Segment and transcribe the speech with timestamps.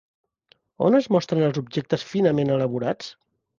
[0.87, 3.15] On es mostren els objectes finament elaborats?